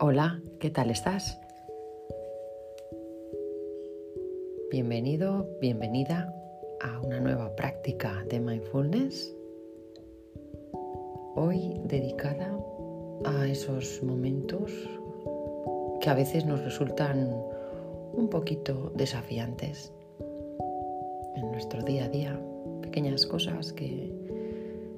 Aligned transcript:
Hola, 0.00 0.40
¿qué 0.58 0.70
tal 0.70 0.90
estás? 0.90 1.38
Bienvenido, 4.72 5.48
bienvenida 5.60 6.34
a 6.80 7.00
una 7.00 7.20
nueva 7.20 7.54
práctica 7.54 8.24
de 8.28 8.40
mindfulness. 8.40 9.32
Hoy 11.36 11.80
dedicada 11.84 12.58
a 13.24 13.46
esos 13.46 14.02
momentos 14.02 14.72
que 16.00 16.10
a 16.10 16.14
veces 16.14 16.44
nos 16.44 16.64
resultan 16.64 17.30
un 18.14 18.28
poquito 18.28 18.90
desafiantes 18.96 19.92
en 21.36 21.52
nuestro 21.52 21.82
día 21.84 22.06
a 22.06 22.08
día. 22.08 22.40
Pequeñas 22.82 23.26
cosas 23.26 23.72
que 23.72 24.12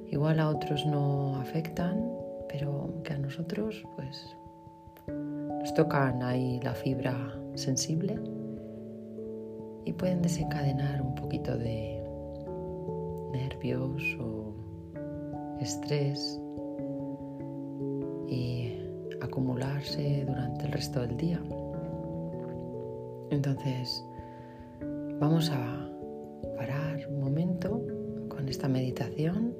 igual 0.08 0.40
a 0.40 0.48
otros 0.48 0.86
no 0.86 1.36
afectan, 1.36 2.10
pero 2.48 3.02
que 3.04 3.12
a 3.12 3.18
nosotros 3.18 3.84
pues 3.94 4.36
nos 5.08 5.74
tocan 5.74 6.22
ahí 6.22 6.60
la 6.62 6.74
fibra 6.74 7.16
sensible 7.54 8.18
y 9.84 9.92
pueden 9.92 10.22
desencadenar 10.22 11.00
un 11.02 11.14
poquito 11.14 11.56
de 11.56 12.02
nervios 13.32 14.02
o 14.20 14.54
estrés 15.60 16.40
y 18.28 18.72
acumularse 19.20 20.24
durante 20.26 20.66
el 20.66 20.72
resto 20.72 21.00
del 21.00 21.16
día. 21.16 21.40
Entonces, 23.30 24.04
vamos 25.20 25.50
a 25.50 25.90
parar 26.56 27.00
un 27.08 27.20
momento 27.20 27.80
con 28.28 28.48
esta 28.48 28.68
meditación 28.68 29.54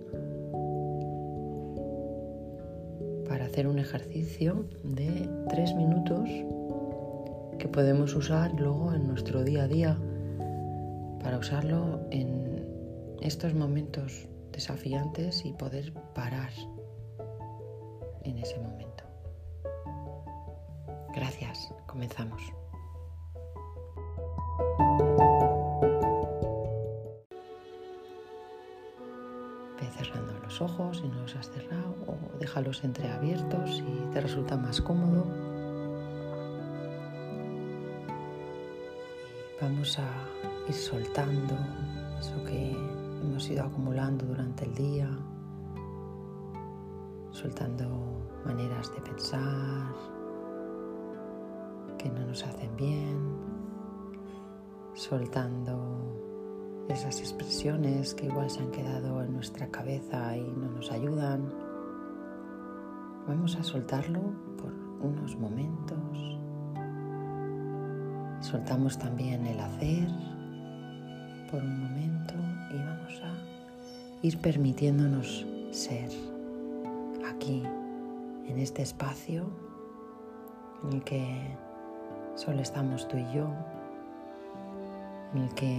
hacer 3.57 3.69
un 3.69 3.79
ejercicio 3.79 4.67
de 4.85 5.31
tres 5.49 5.75
minutos 5.75 6.29
que 7.59 7.67
podemos 7.69 8.15
usar 8.15 8.53
luego 8.53 8.93
en 8.93 9.09
nuestro 9.09 9.45
día 9.45 9.63
a 9.63 9.67
día 9.67 9.99
para 11.23 11.39
usarlo 11.39 12.07
en 12.11 13.17
estos 13.23 13.55
momentos 13.55 14.29
desafiantes 14.53 15.43
y 15.47 15.55
poder 15.55 15.95
parar 16.15 16.51
en 18.25 18.37
ese 18.37 18.59
momento. 18.59 19.05
Gracias, 21.15 21.73
comenzamos. 21.87 22.43
Ojos 30.61 30.99
si 30.99 31.09
no 31.09 31.21
los 31.21 31.37
has 31.37 31.51
cerrado 31.51 31.95
o 32.07 32.17
déjalos 32.39 32.85
entreabiertos 32.85 33.77
si 33.77 33.85
te 34.13 34.21
resulta 34.21 34.57
más 34.57 34.81
cómodo. 34.81 35.47
vamos 39.61 39.99
a 39.99 40.69
ir 40.69 40.75
soltando 40.75 41.57
eso 42.21 42.43
que 42.45 42.73
hemos 43.23 43.49
ido 43.49 43.65
acumulando 43.65 44.27
durante 44.27 44.65
el 44.65 44.75
día, 44.75 45.09
soltando 47.31 47.89
maneras 48.45 48.93
de 48.95 49.01
pensar 49.01 49.93
que 51.99 52.11
no 52.11 52.27
nos 52.27 52.45
hacen 52.45 52.77
bien, 52.77 53.19
soltando 54.95 56.16
esas 56.89 57.21
expresiones 57.21 58.15
que 58.15 58.27
igual 58.27 58.51
se 58.51 58.61
han 58.61 58.71
quedado 58.71 59.23
en 59.23 59.33
nuestra 59.33 59.69
cabeza 59.69 60.37
y 60.37 60.43
no 60.43 60.71
nos 60.71 60.91
ayudan. 60.93 61.53
Vamos 63.27 63.57
a 63.57 63.63
soltarlo 63.63 64.21
por 64.57 64.73
unos 65.01 65.37
momentos. 65.37 66.39
Soltamos 68.41 68.99
también 68.99 69.47
el 69.47 69.59
hacer 69.59 70.09
por 71.51 71.63
un 71.63 71.81
momento 71.81 72.35
y 72.71 72.79
vamos 72.79 73.21
a 73.23 74.27
ir 74.27 74.39
permitiéndonos 74.39 75.47
ser 75.73 76.09
aquí, 77.29 77.63
en 78.47 78.59
este 78.59 78.83
espacio 78.83 79.51
en 80.85 80.93
el 80.93 81.05
que 81.05 81.57
solo 82.35 82.61
estamos 82.61 83.09
tú 83.09 83.17
y 83.17 83.35
yo, 83.35 83.49
en 85.35 85.43
el 85.43 85.55
que 85.55 85.77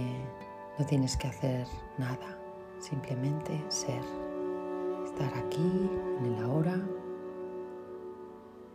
no 0.78 0.86
tienes 0.86 1.16
que 1.16 1.26
hacer 1.26 1.66
nada, 1.98 2.38
simplemente 2.78 3.60
ser, 3.68 4.02
estar 5.04 5.36
aquí, 5.36 5.90
en 6.20 6.26
el 6.26 6.44
ahora, 6.44 6.80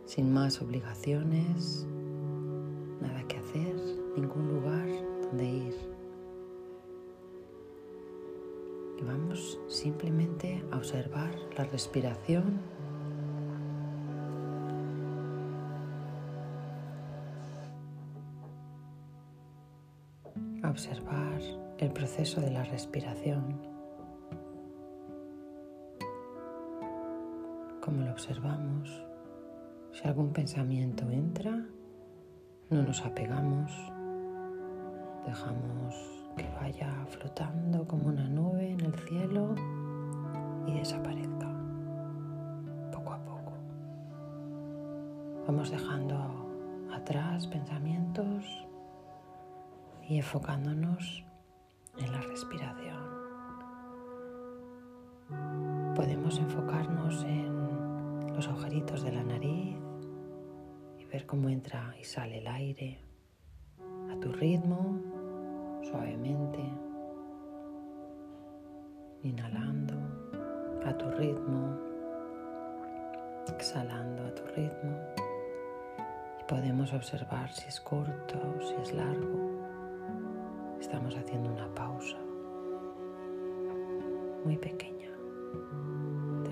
sin 0.04 0.32
más 0.32 0.60
obligaciones, 0.60 1.86
nada 3.00 3.26
que 3.26 3.38
hacer, 3.38 3.74
ningún 4.16 4.48
lugar 4.48 4.86
donde 5.22 5.44
ir. 5.46 5.94
Y 9.00 9.02
vamos 9.02 9.58
simplemente 9.68 10.62
a 10.72 10.76
observar 10.76 11.34
la 11.56 11.64
respiración. 11.64 12.60
A 20.62 20.70
observar 20.70 21.63
el 21.78 21.90
proceso 21.90 22.40
de 22.40 22.50
la 22.50 22.62
respiración. 22.64 23.60
Cómo 27.80 28.02
lo 28.02 28.12
observamos. 28.12 29.04
Si 29.92 30.06
algún 30.06 30.32
pensamiento 30.32 31.08
entra, 31.10 31.66
no 32.70 32.82
nos 32.82 33.04
apegamos, 33.04 33.72
dejamos 35.26 35.94
que 36.36 36.48
vaya 36.60 36.92
flotando 37.08 37.86
como 37.86 38.08
una 38.08 38.28
nube 38.28 38.72
en 38.72 38.80
el 38.80 38.94
cielo 39.00 39.54
y 40.66 40.78
desaparezca 40.78 41.48
poco 42.92 43.12
a 43.12 43.24
poco. 43.24 43.52
Vamos 45.46 45.70
dejando 45.70 46.16
atrás 46.92 47.46
pensamientos 47.46 48.66
y 50.08 50.16
enfocándonos 50.16 51.24
en 51.98 52.12
la 52.12 52.20
respiración. 52.20 53.04
Podemos 55.94 56.38
enfocarnos 56.38 57.22
en 57.24 58.34
los 58.34 58.48
agujeritos 58.48 59.02
de 59.02 59.12
la 59.12 59.22
nariz 59.22 59.84
ver 61.14 61.26
cómo 61.26 61.48
entra 61.48 61.94
y 62.00 62.02
sale 62.02 62.38
el 62.38 62.46
aire 62.48 62.98
a 64.10 64.18
tu 64.18 64.32
ritmo, 64.32 65.00
suavemente, 65.84 66.58
inhalando 69.22 69.94
a 70.84 70.98
tu 70.98 71.08
ritmo, 71.12 71.78
exhalando 73.46 74.26
a 74.26 74.34
tu 74.34 74.44
ritmo. 74.56 74.98
Y 76.40 76.44
podemos 76.48 76.92
observar 76.92 77.52
si 77.52 77.68
es 77.68 77.80
corto, 77.80 78.60
si 78.60 78.74
es 78.82 78.92
largo. 78.92 79.53
Estamos 80.84 81.16
haciendo 81.16 81.50
una 81.50 81.66
pausa 81.74 82.18
muy 84.44 84.58
pequeña 84.58 85.08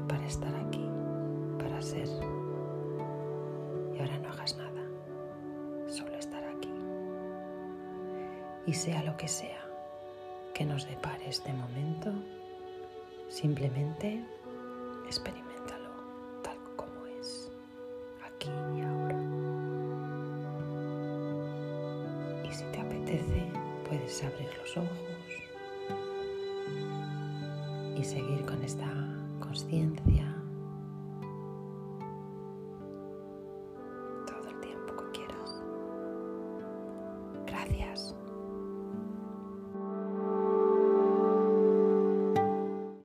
para 0.09 0.26
estar 0.26 0.54
aquí, 0.56 0.88
para 1.59 1.82
ser. 1.82 2.09
Y 8.65 8.75
sea 8.75 9.03
lo 9.03 9.15
que 9.19 9.28
sea 9.28 9.60
que 10.54 10.64
nos 10.64 10.88
depare 10.88 11.29
este 11.29 11.52
momento, 11.52 12.11
simplemente 13.29 14.25
experimentalo 15.05 15.51
abrir 24.02 24.49
los 24.58 24.76
ojos 24.76 24.88
y 27.96 28.04
seguir 28.04 28.44
con 28.44 28.62
esta 28.62 28.87
conciencia 29.40 30.31